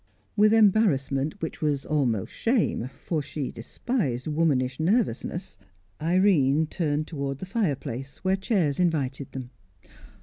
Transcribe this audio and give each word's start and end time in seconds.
With 0.35 0.51
embarrassment 0.51 1.39
which 1.43 1.61
was 1.61 1.85
almost 1.85 2.33
shame 2.33 2.89
for 3.05 3.21
she 3.21 3.51
despised 3.51 4.25
womanish 4.25 4.79
nervousness 4.79 5.59
Irene 6.01 6.65
turned 6.65 7.05
towards 7.05 7.39
the 7.39 7.45
fireplace, 7.45 8.17
where 8.23 8.35
chairs 8.35 8.79
invited 8.79 9.31
them. 9.33 9.51